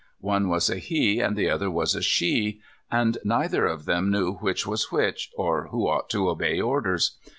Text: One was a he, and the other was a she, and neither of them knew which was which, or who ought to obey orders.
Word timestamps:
One 0.21 0.49
was 0.49 0.67
a 0.67 0.77
he, 0.79 1.19
and 1.19 1.35
the 1.35 1.47
other 1.51 1.69
was 1.69 1.93
a 1.93 2.01
she, 2.01 2.59
and 2.89 3.19
neither 3.23 3.67
of 3.67 3.85
them 3.85 4.09
knew 4.09 4.33
which 4.37 4.65
was 4.65 4.91
which, 4.91 5.29
or 5.37 5.67
who 5.67 5.87
ought 5.87 6.09
to 6.09 6.27
obey 6.27 6.59
orders. 6.59 7.17